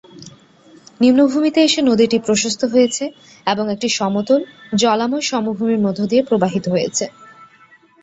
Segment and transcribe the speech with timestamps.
[0.99, 3.03] নিম্নভূমিতে এসে নদীটি প্রশস্ত হয়েছে
[3.47, 4.41] এবং একটি সমতল,
[4.75, 7.05] জলাময় সমভূমির মধ্য দিয়ে প্রবাহিত হয়েছে।